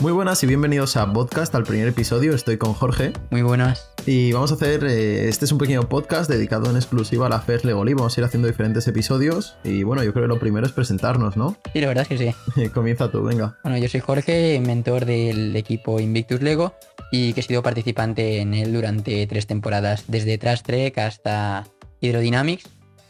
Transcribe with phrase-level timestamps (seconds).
[0.00, 2.32] Muy buenas y bienvenidos a Podcast, al primer episodio.
[2.32, 3.12] Estoy con Jorge.
[3.32, 3.90] Muy buenas.
[4.06, 7.40] Y vamos a hacer, eh, este es un pequeño podcast dedicado en exclusiva a la
[7.40, 7.94] FES Legoli.
[7.94, 9.56] Vamos a ir haciendo diferentes episodios.
[9.64, 11.56] Y bueno, yo creo que lo primero es presentarnos, ¿no?
[11.72, 12.68] Sí, la verdad es que sí.
[12.74, 13.58] Comienza tú, venga.
[13.64, 16.74] Bueno, yo soy Jorge, mentor del equipo Invictus Lego
[17.10, 21.66] y que he sido participante en él durante tres temporadas, desde Trash Trek hasta
[21.98, 22.68] Hydrodynamics.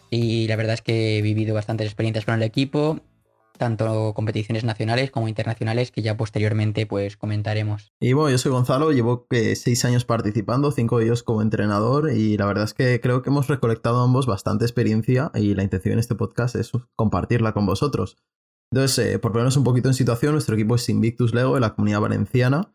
[0.08, 2.98] Y la verdad es que he vivido bastantes experiencias con el equipo
[3.58, 7.92] tanto competiciones nacionales como internacionales que ya posteriormente pues comentaremos.
[8.00, 12.10] Y bueno, yo soy Gonzalo, llevo eh, seis años participando, cinco de ellos como entrenador
[12.10, 15.94] y la verdad es que creo que hemos recolectado ambos bastante experiencia y la intención
[15.94, 18.16] en este podcast es compartirla con vosotros.
[18.70, 21.74] Entonces, eh, por ponernos un poquito en situación, nuestro equipo es Invictus Lego de la
[21.74, 22.74] comunidad valenciana.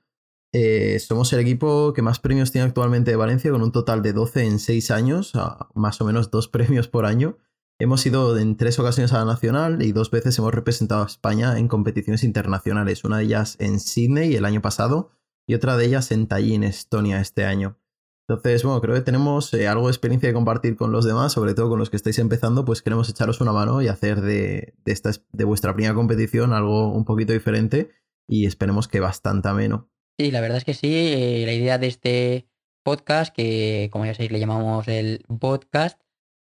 [0.52, 4.14] Eh, somos el equipo que más premios tiene actualmente de Valencia, con un total de
[4.14, 5.34] 12 en 6 años,
[5.74, 7.38] más o menos dos premios por año.
[7.84, 11.60] Hemos ido en tres ocasiones a la nacional y dos veces hemos representado a España
[11.60, 15.12] en competiciones internacionales, una de ellas en Sydney el año pasado
[15.46, 17.78] y otra de ellas en Tallinn, Estonia, este año.
[18.26, 21.56] Entonces, bueno, creo que tenemos eh, algo de experiencia de compartir con los demás, sobre
[21.56, 25.12] todo con los que estáis empezando, pues queremos echaros una mano y hacer de, esta,
[25.34, 27.90] de vuestra primera competición algo un poquito diferente
[28.30, 29.92] y esperemos que bastante ameno.
[30.18, 32.48] Sí, la verdad es que sí, eh, la idea de este
[32.82, 36.00] podcast, que como ya sabéis le llamamos el podcast,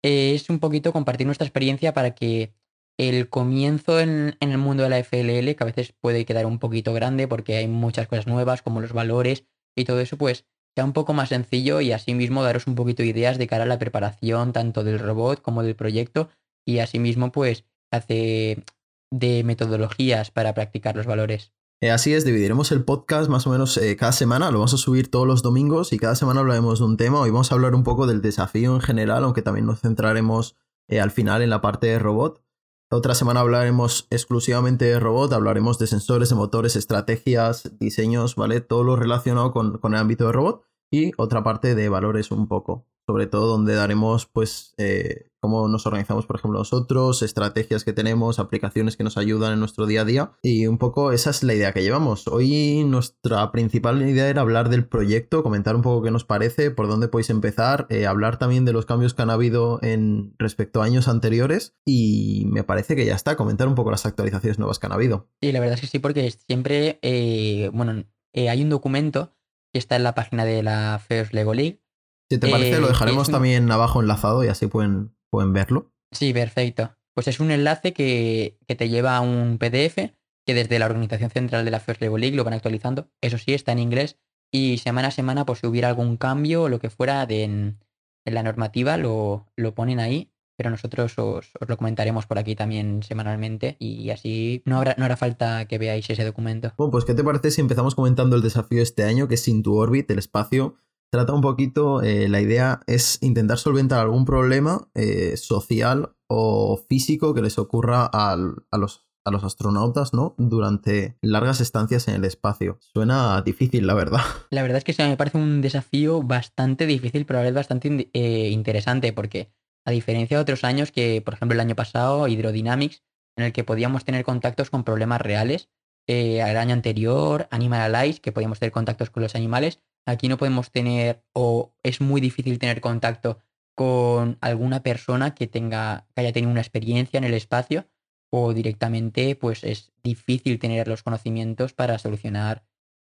[0.02, 2.54] es un poquito compartir nuestra experiencia para que
[2.98, 6.94] el comienzo en, el mundo de la FLL, que a veces puede quedar un poquito
[6.94, 10.94] grande porque hay muchas cosas nuevas como los valores y todo eso, pues sea un
[10.94, 14.54] poco más sencillo y asimismo daros un poquito de ideas de cara a la preparación
[14.54, 16.30] tanto del robot como del proyecto
[16.66, 18.64] y asimismo pues hace
[19.12, 21.52] de metodologías para practicar los valores.
[21.84, 24.78] Eh, así es, dividiremos el podcast más o menos eh, cada semana, lo vamos a
[24.78, 27.20] subir todos los domingos y cada semana hablaremos de un tema.
[27.22, 30.56] Hoy vamos a hablar un poco del desafío en general, aunque también nos centraremos
[30.90, 32.44] eh, al final en la parte de robot.
[32.92, 38.62] Otra semana hablaremos exclusivamente de robot, hablaremos de sensores, de motores, estrategias, diseños, ¿vale?
[38.62, 40.64] Todo lo relacionado con, con el ámbito de robot.
[40.92, 45.86] Y otra parte de valores un poco sobre todo donde daremos pues eh, cómo nos
[45.86, 50.06] organizamos por ejemplo nosotros, estrategias que tenemos, aplicaciones que nos ayudan en nuestro día a
[50.06, 52.30] día y un poco esa es la idea que llevamos.
[52.30, 56.88] Hoy nuestra principal idea era hablar del proyecto, comentar un poco qué nos parece, por
[56.88, 60.86] dónde podéis empezar, eh, hablar también de los cambios que han habido en respecto a
[60.86, 64.86] años anteriores y me parece que ya está, comentar un poco las actualizaciones nuevas que
[64.86, 65.28] han habido.
[65.42, 69.34] Sí, la verdad es que sí, porque siempre, eh, bueno, hay un documento
[69.74, 71.82] que está en la página de la First Lego League
[72.32, 75.92] si te parece, lo eh, dejaremos también abajo enlazado y así pueden, pueden verlo.
[76.14, 76.96] Sí, perfecto.
[77.14, 80.14] Pues es un enlace que, te lleva a un PDF
[80.46, 83.10] que desde la Organización Central de la First Level League lo van actualizando.
[83.20, 84.18] Eso sí, está en inglés.
[84.50, 87.80] Y semana a semana, pues si hubiera algún cambio o lo que fuera de, en,
[88.24, 93.02] la normativa, lo, lo ponen ahí pero nosotros os, os, lo comentaremos por aquí también
[93.02, 96.72] semanalmente y así no habrá, no hará falta que veáis ese documento.
[96.78, 99.48] Bueno, pues ¿qué te parece si empezamos comentando el desafío de este año, que es
[99.48, 100.76] Into Orbit, el espacio
[101.12, 107.34] trata un poquito, eh, la idea es intentar solventar algún problema eh, social o físico
[107.34, 110.36] que les ocurra a, los, a los astronautas, ¿no?
[110.38, 112.80] Durante largas estancias en el espacio.
[112.80, 114.22] Suena difícil, la verdad.
[114.50, 118.10] La verdad es que me parece un desafío bastante difícil, pero a la vez bastante
[118.14, 119.52] eh, interesante, porque
[119.86, 123.04] a diferencia de otros años que, por ejemplo, el año pasado, Hydrodynamics,
[123.38, 125.70] en el que podíamos tener contactos con problemas reales,
[126.08, 130.72] el año anterior, Animal Allies, que podíamos tener contactos con los animales, Aquí no podemos
[130.72, 133.40] tener o es muy difícil tener contacto
[133.76, 137.88] con alguna persona que tenga que haya tenido una experiencia en el espacio
[138.32, 142.66] o directamente pues es difícil tener los conocimientos para solucionar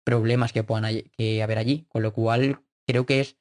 [0.04, 3.38] problemas que puedan haber allí, con lo cual creo que es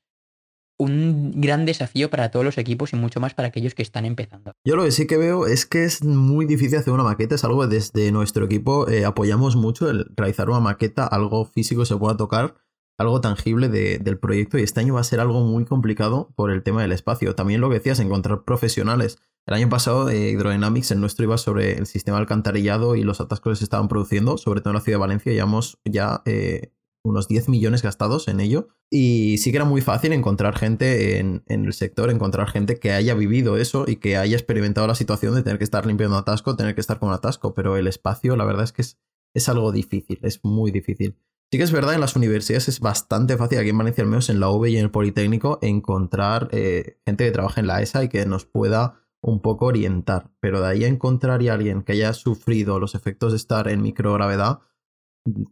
[0.79, 4.53] un gran desafío para todos los equipos y mucho más para aquellos que están empezando.
[4.65, 7.45] Yo lo que sí que veo es que es muy difícil hacer una maqueta, es
[7.45, 11.97] algo que desde nuestro equipo eh, apoyamos mucho el realizar una maqueta, algo físico se
[11.97, 12.55] pueda tocar
[12.99, 16.65] algo tangible del proyecto y este año va a ser algo muy complicado por el
[16.65, 17.35] tema del espacio.
[17.35, 19.19] También lo que decías, encontrar profesionales.
[19.47, 23.53] El año pasado eh, Hydrodynamics, el nuestro, iba sobre el sistema alcantarillado y los atascos
[23.53, 26.73] que se estaban produciendo, sobre todo en la ciudad de Valencia, llevamos ya eh,
[27.09, 28.69] unos 10 millones gastados en ello.
[28.91, 33.15] Y sí que era muy fácil encontrar gente en, el sector, encontrar gente que haya
[33.15, 36.75] vivido eso y que haya experimentado la situación de tener que estar limpiando atasco, tener
[36.75, 40.41] que estar con atasco, pero el espacio, la verdad es que es, algo difícil, es
[40.45, 41.17] muy difícil.
[41.51, 44.29] Sí que es verdad, en las universidades es bastante fácil, aquí en Valencia al menos
[44.29, 48.05] en la UV y en el Politécnico, encontrar eh, gente que trabaje en la ESA
[48.05, 50.31] y que nos pueda un poco orientar.
[50.41, 53.83] Pero de ahí a encontrar a alguien que haya sufrido los efectos de estar en
[53.83, 54.61] microgravedad,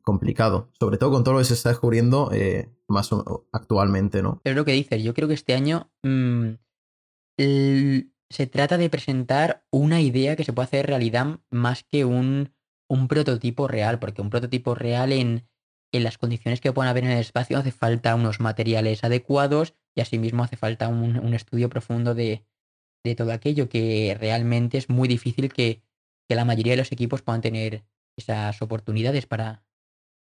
[0.02, 0.70] complicado.
[0.78, 3.10] Sobre todo con todo lo que se está descubriendo eh, más
[3.52, 4.40] actualmente, ¿no?
[4.44, 6.50] Es lo que dices, yo creo que este año mm,
[7.38, 12.50] se trata de presentar una idea que se puede hacer realidad más que un
[12.88, 15.48] un prototipo real, porque un prototipo real en,
[15.92, 20.00] en las condiciones que puedan haber en el espacio hace falta unos materiales adecuados y
[20.00, 22.44] asimismo hace falta un, un estudio profundo de,
[23.04, 25.82] de, todo aquello que realmente es muy difícil que,
[26.28, 27.84] que, la mayoría de los equipos puedan tener
[28.16, 29.64] esas oportunidades para,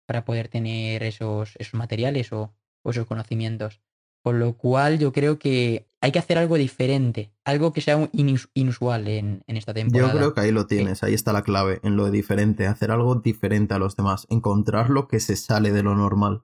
[0.06, 3.80] para poder tener esos, esos materiales o, o esos conocimientos.
[4.22, 9.08] Con lo cual yo creo que hay que hacer algo diferente, algo que sea inusual
[9.08, 10.12] en, en, esta temporada.
[10.12, 12.90] Yo creo que ahí lo tienes, ahí está la clave, en lo de diferente, hacer
[12.90, 16.42] algo diferente a los demás, encontrar lo que se sale de lo normal.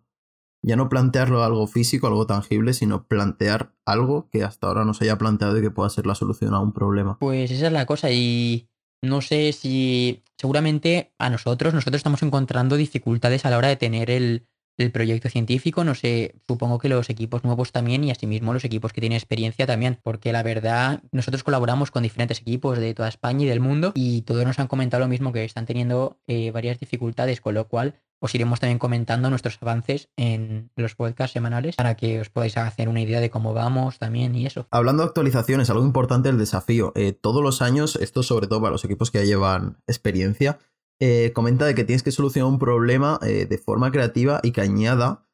[0.63, 5.05] Ya no plantearlo algo físico, algo tangible, sino plantear algo que hasta ahora no se
[5.05, 7.17] haya planteado y que pueda ser la solución a un problema.
[7.19, 8.68] Pues esa es la cosa y
[9.03, 14.11] no sé si seguramente a nosotros, nosotros estamos encontrando dificultades a la hora de tener
[14.11, 14.47] el,
[14.79, 18.93] el proyecto científico, no sé, supongo que los equipos nuevos también y asimismo los equipos
[18.93, 23.45] que tienen experiencia también, porque la verdad nosotros colaboramos con diferentes equipos de toda España
[23.45, 26.79] y del mundo y todos nos han comentado lo mismo, que están teniendo eh, varias
[26.79, 31.97] dificultades, con lo cual os iremos también comentando nuestros avances en los podcasts semanales para
[31.97, 34.67] que os podáis hacer una idea de cómo vamos también y eso.
[34.71, 36.93] Hablando de actualizaciones, algo importante el desafío.
[36.97, 40.59] Eh, todos los años, esto sobre todo para los equipos que ya llevan experiencia,
[41.01, 44.61] eh, comenta de que tienes que solucionar un problema eh, de forma creativa y que
[44.61, 45.25] añada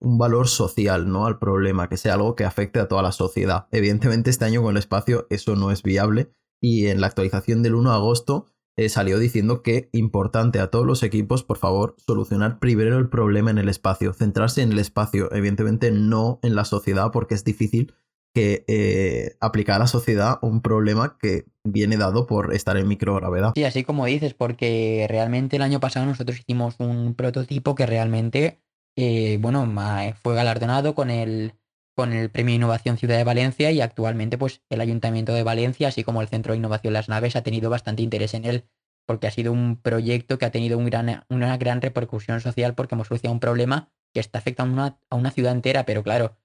[0.00, 1.26] un valor social ¿no?
[1.26, 3.68] al problema, que sea algo que afecte a toda la sociedad.
[3.70, 7.76] Evidentemente este año con el espacio eso no es viable y en la actualización del
[7.76, 8.46] 1 de agosto
[8.88, 13.58] salió diciendo que importante a todos los equipos, por favor, solucionar primero el problema en
[13.58, 17.94] el espacio, centrarse en el espacio, evidentemente no en la sociedad porque es difícil
[18.34, 23.52] que eh, aplicar a la sociedad un problema que viene dado por estar en microgravedad.
[23.54, 28.60] Sí, así como dices, porque realmente el año pasado nosotros hicimos un prototipo que realmente,
[28.96, 29.72] eh, bueno,
[30.20, 31.54] fue galardonado con el,
[31.94, 36.02] con el Premio Innovación Ciudad de Valencia y actualmente pues el Ayuntamiento de Valencia, así
[36.02, 38.64] como el Centro de Innovación Las Naves, ha tenido bastante interés en él
[39.06, 43.34] porque ha sido un proyecto que ha tenido una gran repercusión social porque hemos solucionado
[43.34, 46.38] un problema que está afectando a una, a una ciudad entera, pero claro,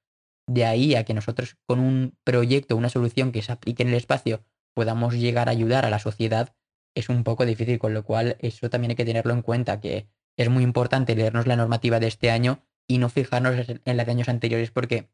[0.48, 3.96] de ahí a que nosotros con un proyecto, una solución que se aplique en el
[3.96, 4.44] espacio,
[4.74, 6.56] podamos llegar a ayudar a la sociedad,
[6.96, 10.10] es un poco difícil, con lo cual eso también hay que tenerlo en cuenta, que
[10.38, 14.12] es muy importante leernos la normativa de este año y no fijarnos en la de
[14.12, 15.10] años anteriores porque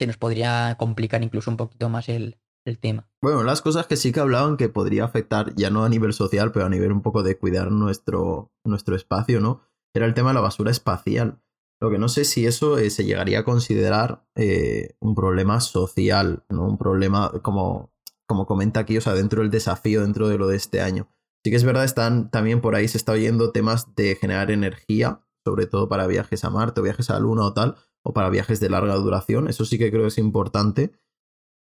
[0.00, 3.06] se nos podría complicar incluso un poquito más el, el tema.
[3.20, 6.52] Bueno, las cosas que sí que hablaban que podría afectar, ya no a nivel social,
[6.52, 9.60] pero a nivel un poco de cuidar nuestro, nuestro espacio, ¿no?
[9.94, 11.42] Era el tema de la basura espacial.
[11.82, 16.44] Lo que no sé si eso eh, se llegaría a considerar eh, un problema social,
[16.48, 16.66] ¿no?
[16.66, 17.92] Un problema como,
[18.26, 21.10] como comenta aquí, o sea, dentro del desafío, dentro de lo de este año.
[21.44, 25.20] Sí que es verdad, están también por ahí se está oyendo temas de generar energía,
[25.44, 28.30] sobre todo para viajes a Marte o viajes a la Luna o tal, o para
[28.30, 29.48] viajes de larga duración.
[29.48, 30.92] Eso sí que creo que es importante,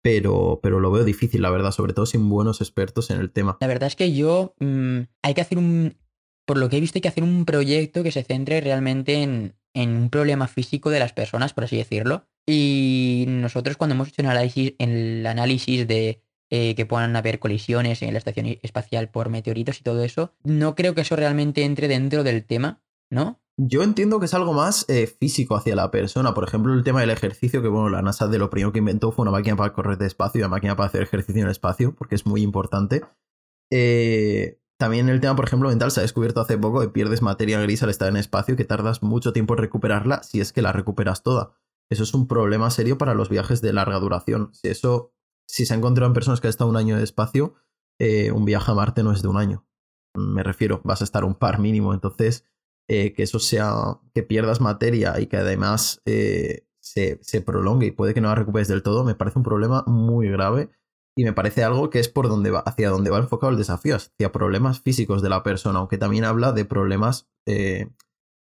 [0.01, 3.57] pero, pero lo veo difícil, la verdad, sobre todo sin buenos expertos en el tema.
[3.61, 5.97] La verdad es que yo mm, hay que hacer un,
[6.45, 9.55] por lo que he visto, hay que hacer un proyecto que se centre realmente en,
[9.73, 12.27] en un problema físico de las personas, por así decirlo.
[12.47, 16.21] Y nosotros cuando hemos hecho un análisis, el análisis de
[16.51, 20.75] eh, que puedan haber colisiones en la estación espacial por meteoritos y todo eso, no
[20.75, 23.41] creo que eso realmente entre dentro del tema, ¿no?
[23.57, 26.33] Yo entiendo que es algo más eh, físico hacia la persona.
[26.33, 29.11] Por ejemplo, el tema del ejercicio, que bueno, la NASA de lo primero que inventó
[29.11, 31.51] fue una máquina para correr de espacio y una máquina para hacer ejercicio en el
[31.51, 33.03] espacio, porque es muy importante.
[33.71, 37.61] Eh, también el tema, por ejemplo, mental se ha descubierto hace poco que pierdes materia
[37.61, 40.73] gris al estar en espacio que tardas mucho tiempo en recuperarla si es que la
[40.73, 41.53] recuperas toda.
[41.89, 44.49] Eso es un problema serio para los viajes de larga duración.
[44.53, 45.13] Si eso,
[45.47, 47.55] si se ha encontrado en personas que han estado un año de espacio,
[47.99, 49.65] eh, un viaje a Marte no es de un año.
[50.13, 51.93] Me refiero, vas a estar un par mínimo.
[51.93, 52.45] Entonces,
[52.87, 57.91] eh, que eso sea, que pierdas materia y que además eh, se, se prolongue y
[57.91, 60.69] puede que no la recuperes del todo, me parece un problema muy grave
[61.17, 63.95] y me parece algo que es por donde va, hacia donde va enfocado el desafío,
[63.95, 67.89] hacia problemas físicos de la persona, aunque también habla de problemas, eh,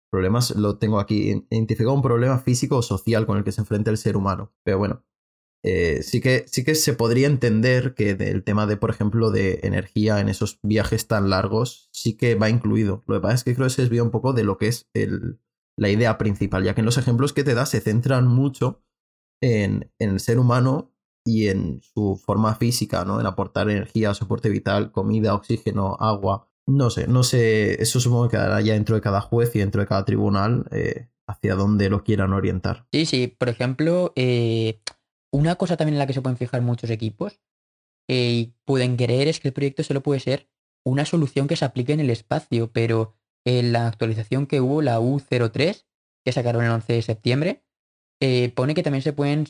[0.09, 3.91] problemas, lo tengo aquí identificado, un problema físico o social con el que se enfrenta
[3.91, 4.53] el ser humano.
[4.63, 5.03] Pero bueno,
[5.63, 9.61] eh, sí, que, sí que se podría entender que el tema de, por ejemplo, de
[9.63, 13.03] energía en esos viajes tan largos sí que va incluido.
[13.07, 14.89] Lo que pasa es que creo que se desvía un poco de lo que es
[14.93, 15.39] el,
[15.77, 18.83] la idea principal, ya que en los ejemplos que te da se centran mucho
[19.41, 20.93] en, en el ser humano
[21.25, 23.19] y en su forma física, ¿no?
[23.19, 26.49] En aportar energía, soporte vital, comida, oxígeno, agua.
[26.67, 29.81] No sé, no sé, eso supongo que quedará ya dentro de cada juez y dentro
[29.81, 32.85] de cada tribunal eh, hacia dónde lo quieran orientar.
[32.91, 34.79] Sí, sí, por ejemplo, eh,
[35.33, 37.41] una cosa también en la que se pueden fijar muchos equipos
[38.07, 40.49] eh, y pueden querer es que el proyecto solo puede ser
[40.85, 44.99] una solución que se aplique en el espacio, pero en la actualización que hubo, la
[44.99, 45.85] U03,
[46.25, 47.63] que sacaron el 11 de septiembre,
[48.55, 49.47] pone que también se pueden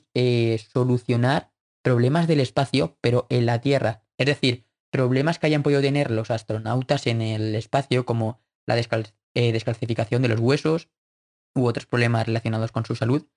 [0.72, 4.04] solucionar problemas del espacio, pero en la Tierra.
[4.18, 9.52] Es decir, problemas que hayan podido tener los astronautas en el espacio, como la eh,
[9.52, 10.90] descalcificación de los huesos
[11.56, 13.28] u otros problemas relacionados con su salud,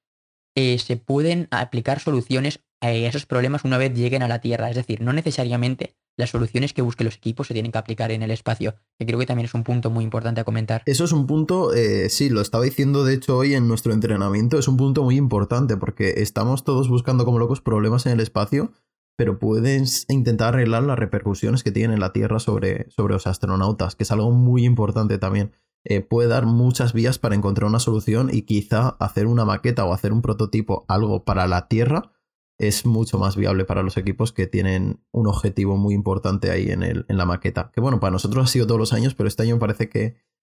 [0.57, 4.71] eh, se pueden aplicar soluciones a esos problemas una vez lleguen a la Tierra.
[4.71, 8.23] Es decir, no necesariamente las soluciones que busquen los equipos se tienen que aplicar en
[8.23, 10.83] el espacio, que creo que también es un punto muy importante a comentar.
[10.87, 14.59] Eso es un punto, eh, sí, lo estaba diciendo de hecho hoy en nuestro entrenamiento,
[14.59, 18.73] es un punto muy importante porque estamos todos buscando como locos problemas en el espacio,
[19.17, 24.05] pero puedes intentar arreglar las repercusiones que tiene la Tierra sobre, sobre los astronautas, que
[24.05, 25.53] es algo muy importante también.
[25.89, 29.93] Eh, puede dar muchas vías para encontrar una solución y quizá hacer una maqueta o
[29.93, 32.13] hacer un prototipo, algo para la Tierra,
[32.59, 36.83] es mucho más viable para los equipos que tienen un objetivo muy importante ahí en,
[36.83, 37.71] el, en la maqueta.
[37.73, 40.17] Que bueno, para nosotros ha sido todos los años, pero este año parece que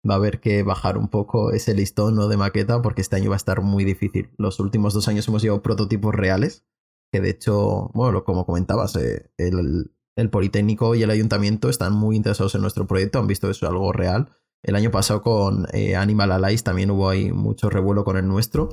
[0.09, 2.29] va a haber que bajar un poco ese listón ¿no?
[2.29, 4.31] de maqueta porque este año va a estar muy difícil.
[4.39, 6.65] Los últimos dos años hemos llevado prototipos reales,
[7.13, 12.17] que de hecho, bueno, como comentabas, eh, el, el Politécnico y el Ayuntamiento están muy
[12.17, 14.31] interesados en nuestro proyecto, han visto eso algo real
[14.63, 18.71] el año pasado con eh, Animal Allies también hubo ahí mucho revuelo con el nuestro.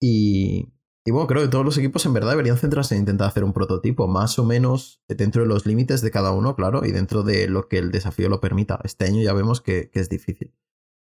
[0.00, 0.72] Y,
[1.06, 4.06] bueno, creo que todos los equipos en verdad deberían centrarse en intentar hacer un prototipo
[4.08, 7.68] más o menos dentro de los límites de cada uno, claro, y dentro de lo
[7.68, 8.80] que el desafío lo permita.
[8.84, 10.54] Este año ya vemos que, es difícil.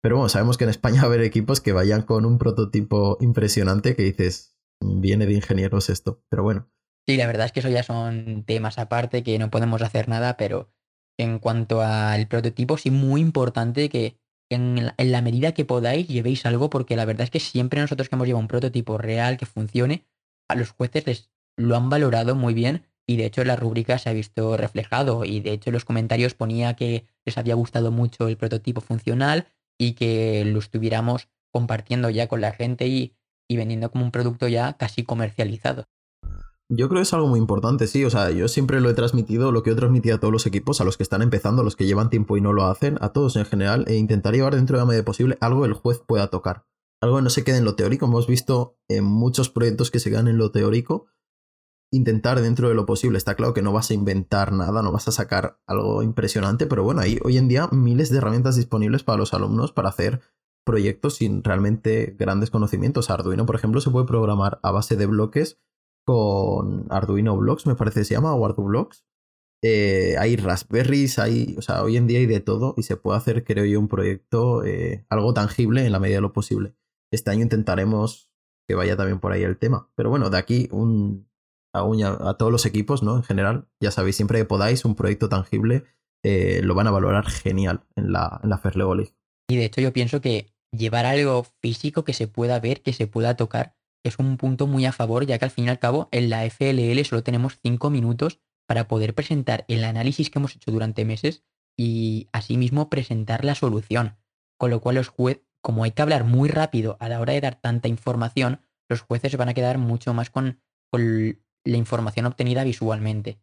[0.01, 3.17] Pero bueno, sabemos que en España va a haber equipos que vayan con un prototipo
[3.21, 6.23] impresionante que dices, viene de ingenieros esto.
[6.29, 6.69] Pero bueno.
[7.07, 10.35] Sí, la verdad es que eso ya son temas aparte que no podemos hacer nada,
[10.35, 10.73] pero
[11.17, 14.17] en cuanto al prototipo, sí, muy importante que
[14.49, 18.15] en la, medida que podáis llevéis algo, porque la verdad es que siempre nosotros que
[18.15, 20.05] hemos llevado un prototipo real que funcione,
[20.47, 24.09] a los jueces les lo han valorado muy bien y de hecho la rúbrica se
[24.09, 28.27] ha visto reflejado y de hecho en los comentarios ponía que les había gustado mucho
[28.27, 29.47] el prototipo funcional
[29.79, 33.15] y que lo estuviéramos compartiendo ya con la gente y
[33.49, 35.87] vendiendo como un producto ya casi comercializado.
[36.69, 38.03] Yo creo que es algo muy importante, sí.
[38.03, 40.81] O sea, yo siempre lo he transmitido, lo que he transmitido a todos los equipos,
[40.81, 43.13] a los que están empezando, a los que llevan tiempo y no lo hacen, a
[43.13, 46.27] todos en general, e intentar llevar dentro de la medida posible algo el juez pueda
[46.27, 46.65] tocar.
[47.01, 48.05] Algo que no se quede en lo teórico.
[48.05, 51.07] Hemos visto en muchos proyectos que se quedan en lo teórico.
[51.89, 53.17] Intentar dentro de lo posible.
[53.17, 56.83] Está claro que no vas a inventar nada, no vas a sacar algo impresionante, pero
[56.83, 60.19] bueno, hay hoy en día miles de herramientas disponibles para los alumnos para hacer
[60.65, 63.09] proyectos sin realmente grandes conocimientos.
[63.09, 65.61] Arduino, por ejemplo, se puede programar a base de bloques
[66.07, 69.05] con Arduino Blocks, me parece que se llama, o ArduBlocks.
[69.61, 73.17] Eh, hay Raspberries, hay, o sea, hoy en día hay de todo y se puede
[73.17, 76.75] hacer, creo yo, un proyecto eh, algo tangible en la medida de lo posible.
[77.11, 78.31] Este año intentaremos
[78.69, 79.89] que vaya también por ahí el tema.
[79.95, 81.29] Pero bueno, de aquí un,
[81.73, 83.17] a, a todos los equipos, ¿no?
[83.17, 85.83] En general, ya sabéis, siempre que podáis, un proyecto tangible
[86.23, 88.61] eh, lo van a valorar genial en la, en la
[88.95, 89.13] League.
[89.49, 93.07] Y de hecho yo pienso que llevar algo físico que se pueda ver, que se
[93.07, 96.09] pueda tocar, es un punto muy a favor, ya que al fin y al cabo
[96.11, 100.71] en la FLL solo tenemos 5 minutos para poder presentar el análisis que hemos hecho
[100.71, 101.43] durante meses
[101.77, 104.17] y asimismo presentar la solución.
[104.57, 107.41] Con lo cual los jueces, como hay que hablar muy rápido a la hora de
[107.41, 112.63] dar tanta información, los jueces van a quedar mucho más con, con la información obtenida
[112.63, 113.39] visualmente.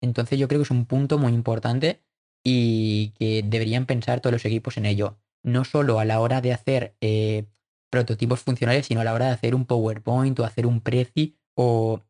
[0.00, 2.02] Entonces yo creo que es un punto muy importante
[2.44, 5.18] y que deberían pensar todos los equipos en ello.
[5.42, 7.46] No solo a la hora de hacer eh,
[7.90, 12.00] prototipos funcionales, sino a la hora de hacer un PowerPoint o hacer un Prezi o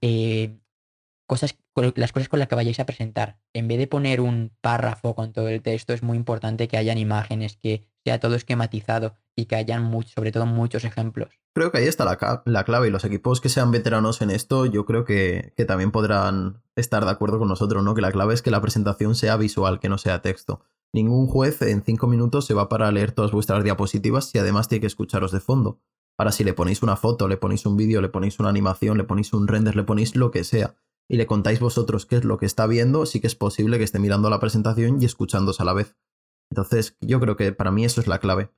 [0.00, 0.58] eh,
[1.26, 1.58] cosas,
[1.96, 3.38] las cosas con las que vayáis a presentar.
[3.52, 6.98] En vez de poner un párrafo con todo el texto, es muy importante que hayan
[6.98, 11.40] imágenes, que sea todo esquematizado y que hayan sobre todo muchos ejemplos.
[11.56, 14.66] Creo que ahí está la, la, clave y los equipos que sean veteranos en esto,
[14.66, 17.94] yo creo que, que también podrán estar de acuerdo con nosotros, ¿no?
[17.94, 20.60] Que la clave es que la presentación sea visual, que no sea texto.
[20.92, 24.82] Ningún juez en cinco minutos se va para leer todas vuestras diapositivas y además tiene
[24.82, 25.80] que escucharos de fondo.
[26.18, 29.04] Ahora, si le ponéis una foto, le ponéis un vídeo, le ponéis una animación, le
[29.04, 30.76] ponéis un render, le ponéis lo que sea,
[31.08, 33.84] y le contáis vosotros qué es lo que está viendo, sí que es posible que
[33.84, 35.96] esté mirando la presentación y escuchándose a la vez.
[36.50, 38.50] Entonces, yo creo que para mí eso es la clave.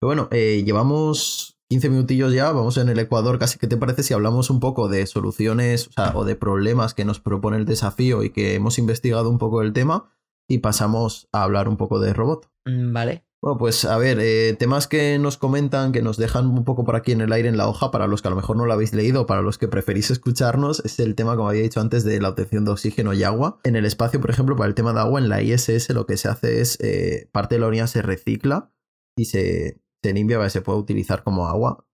[0.00, 3.58] Pero bueno, eh, llevamos 15 minutillos ya, vamos en el Ecuador, casi.
[3.58, 7.58] ¿Qué te parece si hablamos un poco de soluciones o de problemas que nos propone
[7.58, 10.10] el desafío y que hemos investigado un poco el tema?
[10.48, 12.50] y pasamos a hablar un poco de robot.
[12.64, 13.24] Mm, vale.
[13.40, 16.96] Bueno, pues a ver, eh, temas que nos comentan, que nos dejan un poco por
[16.96, 18.72] aquí en el aire en la hoja, para los que a lo mejor no lo
[18.72, 22.20] habéis leído, para los que preferís escucharnos, es el tema, como había dicho antes, de
[22.20, 23.60] la obtención de oxígeno y agua.
[23.62, 26.16] En el espacio, por ejemplo, para el tema de agua, en la ISS lo que
[26.16, 28.72] se hace es, eh, parte de la unidad se recicla
[29.16, 31.84] y se, se limpia se pueda utilizar como agua.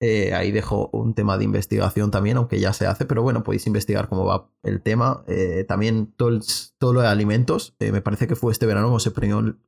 [0.00, 3.68] Eh, ahí dejo un tema de investigación también, aunque ya se hace, pero bueno, podéis
[3.68, 5.22] investigar cómo va el tema.
[5.28, 6.40] Eh, también todo,
[6.78, 7.76] todo, lo de alimentos.
[7.78, 8.88] Eh, me parece que fue este verano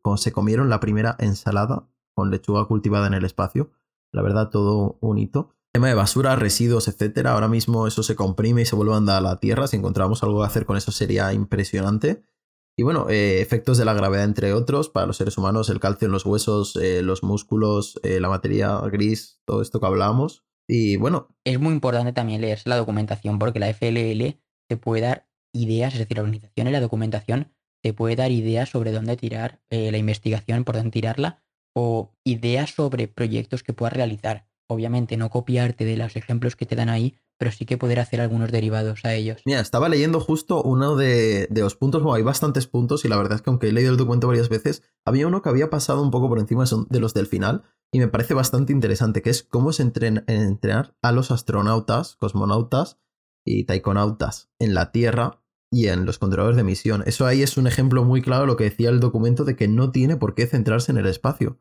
[0.03, 3.71] cuando se comieron la primera ensalada con lechuga cultivada en el espacio.
[4.11, 5.51] La verdad, todo un hito.
[5.73, 7.35] Tema de basura, residuos, etcétera.
[7.35, 9.69] Ahora mismo eso se comprime y se vuelve a andar a la Tierra.
[9.69, 12.25] Si encontramos algo que hacer con eso sería impresionante.
[12.77, 16.07] Y bueno, eh, efectos de la gravedad, entre otros, para los seres humanos, el calcio
[16.07, 20.45] en los huesos, eh, los músculos, eh, la materia gris, todo esto que hablábamos.
[20.69, 21.29] Y bueno.
[21.45, 26.01] Es muy importante también leerse la documentación, porque la FLL te puede dar ideas, es
[26.01, 30.65] decir, la organización y la documentación te puede dar ideas sobre dónde tirar la investigación,
[30.65, 31.45] por dónde tirarla,
[31.77, 34.49] o ideas sobre proyectos que puedas realizar.
[34.69, 38.21] Obviamente, no copiarte de los ejemplos que te dan ahí, pero sí que poder hacer
[38.21, 39.43] algunos derivados a ellos.
[39.45, 43.37] Mira, estaba leyendo justo uno de, los puntos, bueno, hay bastantes puntos y la verdad
[43.37, 46.11] es que aunque he leído el documento varias veces, había uno que había pasado un
[46.11, 49.73] poco por encima de los del final y me parece bastante interesante, que es cómo
[49.73, 52.99] se entrena, entrenar a los astronautas, cosmonautas
[53.45, 57.03] y taikonautas en la Tierra y en los controladores de misión.
[57.07, 59.69] Eso ahí es un ejemplo muy claro de lo que decía el documento de que
[59.69, 61.59] no tiene por qué centrarse en el espacio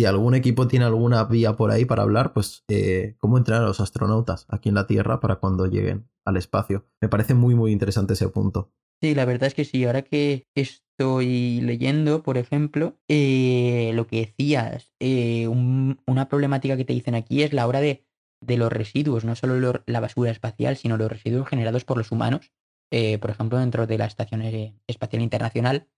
[0.00, 3.66] si algún equipo tiene alguna vía por ahí para hablar, pues eh, cómo entrenar a
[3.66, 6.86] los astronautas aquí en la Tierra para cuando lleguen al espacio.
[7.02, 8.72] Me parece muy, muy interesante ese punto.
[9.02, 9.84] Sí, la verdad es que sí.
[9.84, 16.94] Ahora que estoy leyendo, por ejemplo, eh, lo que decías, eh, una problemática que te
[16.94, 18.06] dicen aquí es la hora de,
[18.40, 22.54] de los residuos, no solo la basura espacial, sino los residuos generados por los humanos,
[22.88, 24.42] por ejemplo, dentro de la Estación
[24.86, 25.88] Espacial Internacional,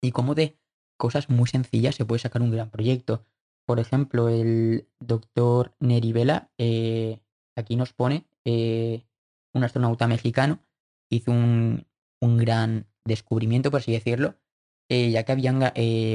[0.00, 0.56] y cómo de
[0.96, 3.26] cosas muy sencillas se puede sacar un gran proyecto.
[3.70, 7.20] Por ejemplo, el doctor Nerivela, eh,
[7.54, 9.06] aquí nos pone, eh,
[9.54, 10.58] un astronauta mexicano,
[11.08, 11.86] hizo un,
[12.20, 14.34] gran descubrimiento, por así decirlo,
[14.88, 15.60] eh, ya que habían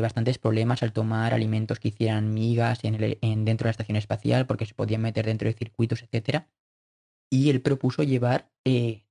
[0.01, 4.65] bastantes problemas al tomar alimentos que hicieran migas en dentro de la estación espacial, porque
[4.65, 6.47] se podían meter dentro de circuitos, etc.
[7.31, 8.51] Y él propuso llevar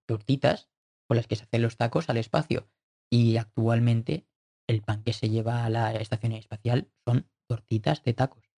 [0.04, 0.68] tortitas
[1.08, 2.68] con las que se hacen los tacos al espacio.
[3.10, 4.26] Y actualmente
[4.68, 8.50] el pan que se lleva a la estación espacial son tortitas de tacos.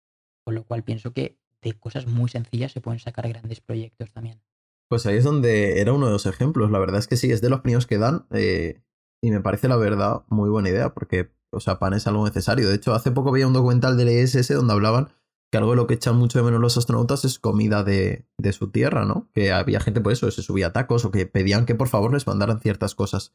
[0.44, 4.40] Con lo cual pienso que de cosas muy sencillas se pueden sacar grandes proyectos también.
[4.88, 6.70] Pues ahí es donde era uno de los ejemplos.
[6.70, 8.26] La verdad es que sí, es de los primeros que dan.
[8.30, 8.80] Eh,
[9.22, 12.68] y me parece la verdad muy buena idea, porque, o sea, pan es algo necesario.
[12.68, 15.08] De hecho, hace poco veía un documental del ESS donde hablaban
[15.50, 18.52] que algo de lo que echan mucho de menos los astronautas es comida de, de
[18.52, 19.28] su tierra, ¿no?
[19.34, 22.26] Que había gente, por eso, se subía tacos o que pedían que por favor les
[22.26, 23.34] mandaran ciertas cosas.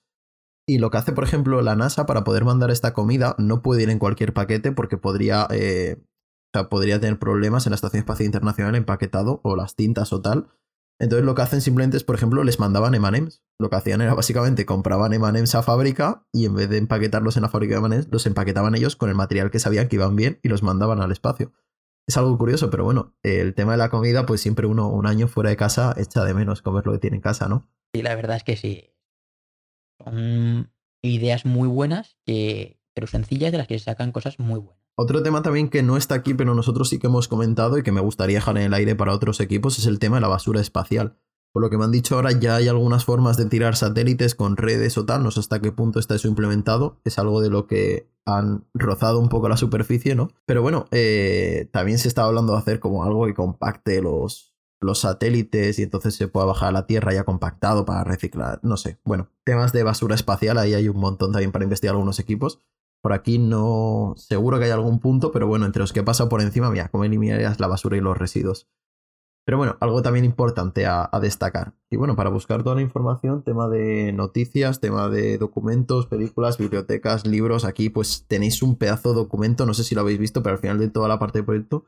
[0.68, 3.84] Y lo que hace, por ejemplo, la NASA para poder mandar esta comida no puede
[3.84, 8.00] ir en cualquier paquete porque podría, eh, o sea, podría tener problemas en la Estación
[8.00, 10.50] Espacial Internacional empaquetado o las tintas o tal.
[11.00, 13.42] Entonces lo que hacen simplemente es, por ejemplo, les mandaban M&M's.
[13.60, 17.42] Lo que hacían era básicamente compraban M&M's a fábrica y en vez de empaquetarlos en
[17.42, 20.40] la fábrica de M&M's, los empaquetaban ellos con el material que sabían que iban bien
[20.44, 21.54] y los mandaban al espacio.
[22.08, 25.28] Es algo curioso, pero bueno, el tema de la comida, pues siempre uno un año
[25.28, 27.68] fuera de casa echa de menos comer lo que tiene en casa, ¿no?
[27.96, 28.92] Sí, la verdad es que sí.
[30.04, 34.82] Son ideas muy buenas, que, pero sencillas de las que se sacan cosas muy buenas.
[34.96, 37.92] Otro tema también que no está aquí, pero nosotros sí que hemos comentado y que
[37.92, 40.62] me gustaría dejar en el aire para otros equipos, es el tema de la basura
[40.62, 41.18] espacial.
[41.54, 44.58] Por lo que me han dicho ahora, ya hay algunas formas de tirar satélites con
[44.58, 47.68] redes o tal, no sé hasta qué punto está eso implementado, es algo de lo
[47.68, 50.30] que han rozado un poco la superficie, ¿no?
[50.46, 54.51] Pero bueno, eh, también se está hablando de hacer como algo que compacte los,
[54.82, 58.78] los satélites y entonces se pueda bajar a la Tierra ya compactado para reciclar, no
[58.78, 59.00] sé.
[59.06, 62.60] Bueno, temas de basura espacial, ahí hay un montón también para investigar algunos equipos.
[63.02, 66.42] Por aquí no, seguro que hay algún punto, pero bueno, entre los que pasa por
[66.42, 68.68] encima, mira, cómo eliminarías la basura y los residuos.
[69.46, 71.74] Pero bueno, algo también importante a, a, destacar.
[71.90, 77.26] Y bueno, para buscar toda la información, tema de noticias, tema de documentos, películas, bibliotecas,
[77.26, 80.56] libros, aquí pues tenéis un pedazo de documento, no sé si lo habéis visto, pero
[80.56, 81.86] al final de toda la parte del proyecto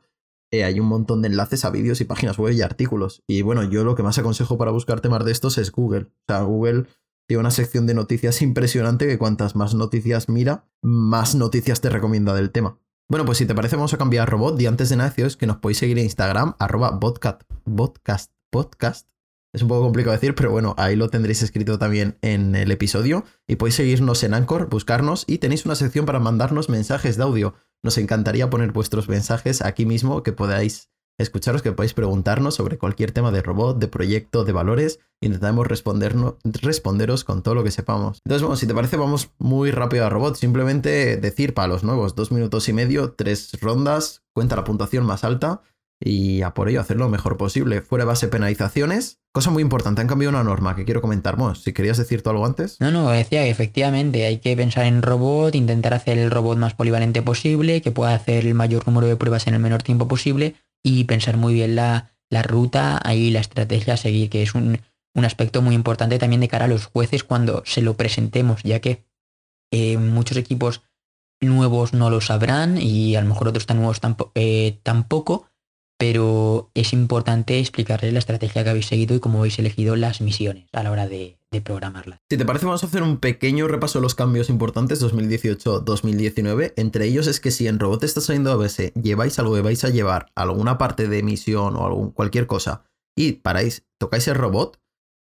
[0.54, 3.22] eh, hay un montón de enlaces a vídeos y páginas web y artículos.
[3.26, 6.06] Y bueno, yo lo que más aconsejo para buscar temas de estos es Google.
[6.06, 6.86] O sea, Google
[7.26, 12.34] tiene una sección de noticias impresionante que cuantas más noticias mira, más noticias te recomienda
[12.34, 12.78] del tema.
[13.08, 14.60] Bueno, pues si te parece, vamos a cambiar a robot.
[14.60, 19.08] Y antes de nada, es que nos podéis seguir en Instagram, arroba podcast, podcast, podcast.
[19.52, 23.24] Es un poco complicado decir, pero bueno, ahí lo tendréis escrito también en el episodio.
[23.46, 27.54] Y podéis seguirnos en Anchor, buscarnos y tenéis una sección para mandarnos mensajes de audio.
[27.84, 33.12] Nos encantaría poner vuestros mensajes aquí mismo, que podáis escucharos, que podáis preguntarnos sobre cualquier
[33.12, 35.00] tema de robot, de proyecto, de valores.
[35.20, 38.20] Intentaremos responderos con todo lo que sepamos.
[38.24, 40.36] Entonces, bueno, si te parece, vamos muy rápido a robot.
[40.36, 45.22] Simplemente decir para los nuevos, dos minutos y medio, tres rondas, cuenta la puntuación más
[45.22, 45.60] alta
[46.00, 47.80] y a por ello hacer lo mejor posible.
[47.80, 49.20] Fuera base penalizaciones.
[49.32, 51.36] Cosa muy importante, han cambiado una norma que quiero comentar.
[51.56, 52.80] Si querías decir tú algo antes.
[52.80, 56.74] No, no, decía que efectivamente hay que pensar en robot, intentar hacer el robot más
[56.74, 60.54] polivalente posible, que pueda hacer el mayor número de pruebas en el menor tiempo posible
[60.84, 62.10] y pensar muy bien la,
[62.44, 64.80] ruta y la estrategia a seguir, que es un,
[65.16, 69.04] aspecto muy importante también de cara a los jueces cuando se lo presentemos, ya que
[69.72, 70.82] eh, muchos equipos
[71.40, 74.00] nuevos no lo sabrán y a lo mejor otros tan nuevos
[74.34, 75.46] eh, tampoco
[76.06, 80.66] pero es importante explicarles la estrategia que habéis seguido y cómo habéis elegido las misiones
[80.74, 82.20] a la hora de, programarlas.
[82.28, 86.74] Si te parece, vamos a hacer un pequeño repaso de los cambios importantes 2018-2019.
[86.76, 89.82] Entre ellos es que si en robot está saliendo a veces lleváis algo que vais
[89.84, 92.82] a llevar alguna parte de misión o algún, cualquier cosa
[93.16, 94.82] y paráis, tocáis el robot,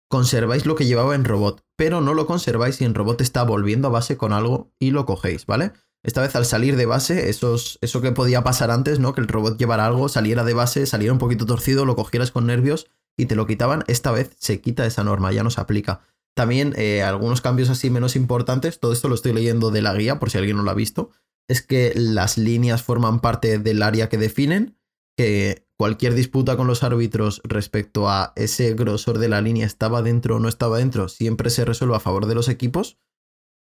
[0.09, 3.89] conserváis lo que llevaba en robot, pero no lo conserváis si en robot está volviendo
[3.89, 5.73] a base con algo y lo cogéis, ¿vale?
[6.03, 9.13] Esta vez al salir de base, eso que podía pasar antes, ¿no?
[9.13, 12.47] Que el robot llevara algo, saliera de base, saliera un poquito torcido, lo cogieras con
[12.47, 16.01] nervios y te lo quitaban, esta vez se quita esa norma, ya no se aplica.
[16.33, 20.17] También eh, algunos cambios así menos importantes, todo esto lo estoy leyendo de la guía
[20.17, 21.11] por si alguien no lo ha visto,
[21.47, 24.77] es que las líneas forman parte del área que definen,
[25.15, 30.37] que cualquier disputa con los árbitros respecto a ese grosor de la línea estaba dentro
[30.37, 32.97] o no estaba dentro, siempre se resuelve a favor de los equipos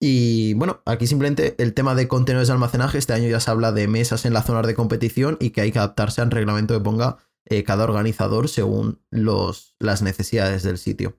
[0.00, 3.72] y bueno, aquí simplemente el tema de contenedores de almacenaje, este año ya se habla
[3.72, 6.84] de mesas en la zona de competición y que hay que adaptarse al reglamento que
[6.84, 11.18] ponga eh, cada organizador según los, las necesidades del sitio.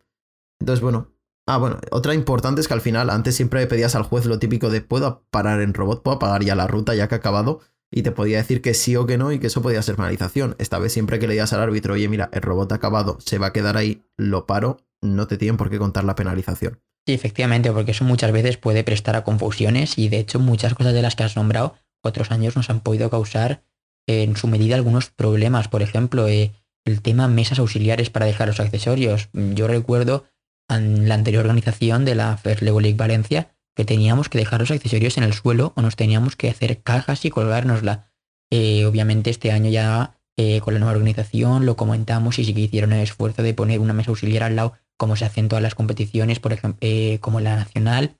[0.60, 1.12] Entonces, bueno.
[1.48, 4.72] Ah, bueno, otra importante es que al final, antes siempre pedías al juez lo típico
[4.72, 7.60] de puedo parar en robot, puedo pagar ya la ruta ya que ha acabado,
[7.92, 10.56] y te podía decir que sí o que no y que eso podía ser penalización.
[10.58, 13.38] Esta vez siempre que le digas al árbitro, oye, mira, el robot ha acabado, se
[13.38, 16.82] va a quedar ahí, lo paro, no te tienen por qué contar la penalización.
[17.06, 20.94] Sí, efectivamente, porque eso muchas veces puede prestar a confusiones y de hecho muchas cosas
[20.94, 23.63] de las que has nombrado otros años nos han podido causar
[24.08, 25.68] en su medida algunos problemas.
[25.68, 26.54] Por ejemplo, eh,
[26.86, 29.30] el tema mesas auxiliares para dejar los accesorios.
[29.34, 30.26] Yo recuerdo
[30.70, 35.18] en la anterior organización de la First League Valencia que teníamos que dejar los accesorios
[35.18, 38.10] en el suelo o nos teníamos que hacer cajas y colgárnosla.
[38.52, 42.62] Eh, obviamente este año ya eh, con la nueva organización lo comentamos y sí que
[42.62, 45.64] hicieron el esfuerzo de poner una mesa auxiliar al lado como se hace en todas
[45.64, 48.18] las competiciones, por ejemplo, eh, como la nacional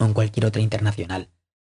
[0.00, 1.28] o en cualquier otra internacional.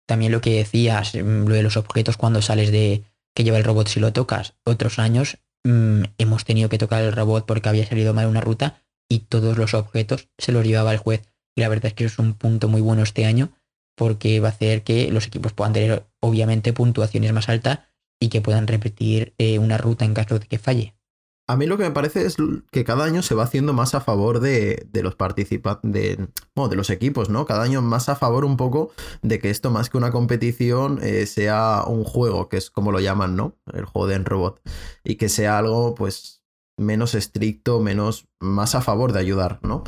[0.08, 3.04] También lo que decías, mm, lo de los objetos cuando sales de
[3.36, 4.56] que lleva el robot si lo tocas.
[4.66, 8.82] Otros años mm, hemos tenido que tocar el robot porque había salido mal una ruta
[9.10, 11.22] y todos los objetos se los llevaba el juez.
[11.56, 13.52] Y la verdad es que eso es un punto muy bueno este año
[13.96, 17.80] porque va a hacer que los equipos puedan tener obviamente puntuaciones más altas
[18.20, 20.96] y que puedan repetir eh, una ruta en caso de que falle.
[21.50, 22.38] A mí lo que me parece es
[22.72, 27.32] que cada año se va haciendo más a favor de, los participantes, de, los equipos,
[27.32, 27.48] ¿no?
[27.48, 28.92] Cada año más a favor un poco
[29.24, 33.00] de que esto más que una competición eh, sea un juego, que es como lo
[33.00, 33.58] llaman, ¿no?
[33.74, 34.62] El juego de robot.
[35.04, 36.44] Y que sea algo, pues,
[36.78, 39.86] menos estricto, menos, más a favor de ayudar, ¿no?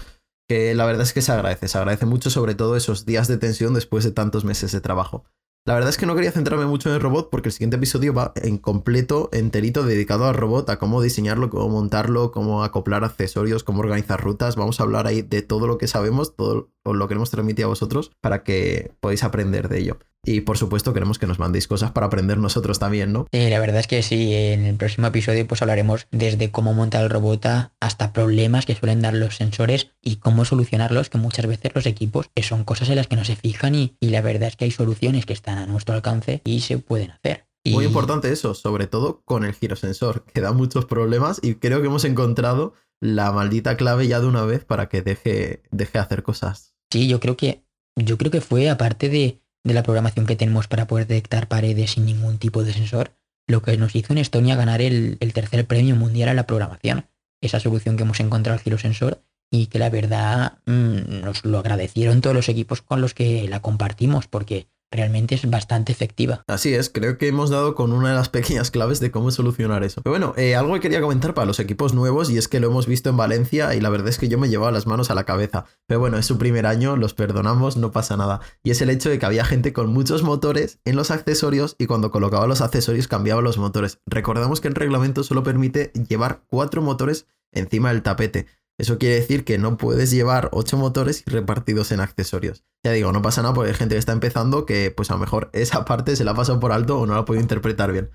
[0.49, 3.37] Que la verdad es que se agradece, se agradece mucho sobre todo esos días de
[3.37, 5.25] tensión después de tantos meses de trabajo.
[5.63, 8.15] La verdad es que no quería centrarme mucho en el robot porque el siguiente episodio
[8.15, 13.63] va en completo, enterito, dedicado al robot, a cómo diseñarlo, cómo montarlo, cómo acoplar accesorios,
[13.63, 14.55] cómo organizar rutas.
[14.55, 17.69] Vamos a hablar ahí de todo lo que sabemos, todo lo que hemos transmitido a
[17.69, 19.99] vosotros para que podáis aprender de ello.
[20.23, 23.27] Y por supuesto queremos que nos mandéis cosas para aprender nosotros también, ¿no?
[23.31, 27.03] Sí, la verdad es que sí, en el próximo episodio pues hablaremos desde cómo montar
[27.03, 27.45] el robot
[27.79, 32.29] hasta problemas que suelen dar los sensores y cómo solucionarlos, que muchas veces los equipos
[32.43, 35.25] son cosas en las que no se fijan y, la verdad es que hay soluciones
[35.25, 37.47] que están a nuestro alcance y se pueden hacer.
[37.65, 41.87] Muy importante eso, sobre todo con el girosensor, que da muchos problemas y creo que
[41.87, 46.75] hemos encontrado la maldita clave ya de una vez para que deje, deje hacer cosas.
[46.91, 47.63] Sí, yo creo que
[47.95, 51.91] yo creo que fue aparte de de la programación que tenemos para poder detectar paredes
[51.91, 53.11] sin ningún tipo de sensor,
[53.47, 57.05] lo que nos hizo en Estonia ganar el, tercer premio mundial a la programación.
[57.41, 62.21] Esa solución que hemos encontrado al girosensor y que la verdad mm, nos lo agradecieron
[62.21, 66.43] todos los equipos con los que la compartimos porque realmente es bastante efectiva.
[66.47, 69.83] Así es, creo que hemos dado con una de las pequeñas claves de cómo solucionar
[69.83, 70.01] eso.
[70.03, 72.67] Pero bueno, eh, algo que quería comentar para los equipos nuevos y es que lo
[72.67, 75.15] hemos visto en Valencia y la verdad es que yo me llevaba las manos a
[75.15, 75.65] la cabeza.
[75.87, 78.41] Pero bueno, es su primer año, los perdonamos, no pasa nada.
[78.63, 81.87] Y es el hecho de que había gente con muchos motores en los accesorios y
[81.87, 83.99] cuando colocaba los accesorios cambiaba los motores.
[84.05, 88.47] Recordamos que el reglamento solo permite llevar cuatro motores encima del tapete.
[88.77, 92.63] Eso quiere decir que no puedes llevar ocho motores repartidos en accesorios.
[92.83, 95.19] Ya digo, no pasa nada porque hay gente que está empezando que pues a lo
[95.19, 98.11] mejor esa parte se la ha pasado por alto o no la puede interpretar bien.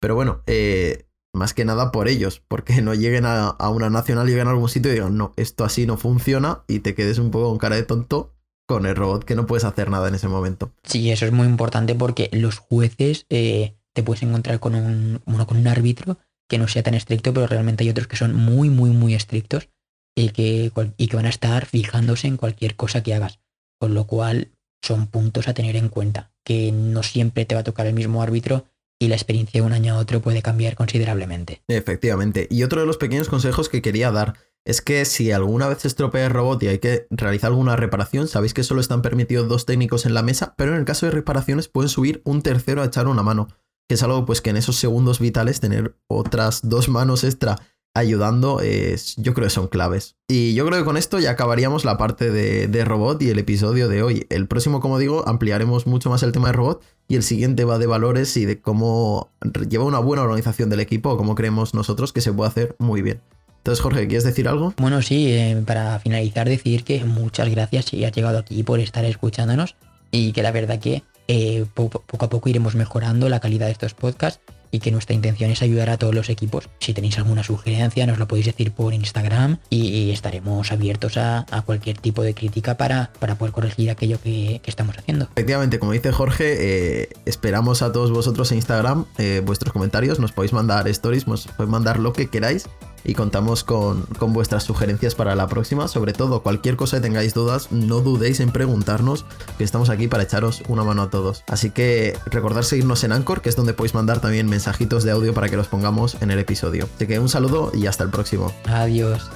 [0.00, 4.48] Pero bueno, eh, más que nada por ellos, porque no lleguen a, una nacional, lleguen
[4.48, 7.48] a algún sitio y digan, no, esto así no funciona y te quedes un poco
[7.48, 8.34] con cara de tonto
[8.66, 10.72] con el robot que no puedes hacer nada en ese momento.
[10.82, 15.56] Sí, eso es muy importante porque los jueces eh, te puedes encontrar con un, con
[15.56, 16.18] un árbitro
[16.48, 19.70] que no sea tan estricto, pero realmente hay otros que son muy, muy, muy estrictos
[20.18, 23.38] y que, y que van a estar fijándose en cualquier cosa que hagas.
[23.80, 24.50] Con lo cual
[24.82, 28.20] son puntos a tener en cuenta, que no siempre te va a tocar el mismo
[28.20, 28.64] árbitro
[29.00, 31.62] y la experiencia de un año a otro puede cambiar considerablemente.
[31.68, 32.48] Efectivamente.
[32.50, 36.26] Y otro de los pequeños consejos que quería dar es que si alguna vez estropea
[36.26, 40.04] el robot y hay que realizar alguna reparación, sabéis que solo están permitidos dos técnicos
[40.04, 43.06] en la mesa, pero en el caso de reparaciones pueden subir un tercero a echar
[43.06, 43.48] una mano.
[43.88, 47.56] que es algo pues que en esos segundos vitales tener otras dos manos extra
[47.98, 50.16] ayudando, es, yo creo que son claves.
[50.28, 53.88] Y yo creo que con esto ya acabaríamos la parte de, robot y el episodio
[53.88, 54.26] de hoy.
[54.30, 57.78] El próximo, como digo, ampliaremos mucho más el tema de robot y el siguiente va
[57.78, 59.30] de valores y de cómo
[59.68, 63.20] lleva una buena organización del equipo, como creemos nosotros que se puede hacer muy bien.
[63.58, 64.72] Entonces, Jorge, ¿quieres decir algo?
[64.78, 69.04] Bueno, sí, eh, para finalizar, decir que muchas gracias si has llegado aquí por estar
[69.04, 69.76] escuchándonos
[70.10, 73.92] y que la verdad que eh, poco a poco iremos mejorando la calidad de estos
[73.94, 76.68] podcasts y que nuestra intención es ayudar a todos los equipos.
[76.80, 81.98] Si tenéis alguna sugerencia, nos lo podéis decir por Instagram y, estaremos abiertos a, cualquier
[81.98, 85.26] tipo de crítica para, para poder corregir aquello que, que, estamos haciendo.
[85.34, 90.32] Efectivamente, como dice Jorge, eh, esperamos a todos vosotros en Instagram eh, vuestros comentarios, nos
[90.32, 92.66] podéis mandar stories, nos podéis mandar lo que queráis
[93.08, 95.88] y contamos con, con, vuestras sugerencias para la próxima.
[95.88, 99.24] Sobre todo, cualquier cosa que tengáis dudas, no dudéis en preguntarnos,
[99.56, 101.42] que estamos aquí para echaros una mano a todos.
[101.48, 105.32] Así que recordad seguirnos en Anchor, que es donde podéis mandar también mensajitos de audio
[105.32, 106.86] para que los pongamos en el episodio.
[106.96, 108.52] Así que un saludo y hasta el próximo.
[108.66, 109.30] Adiós.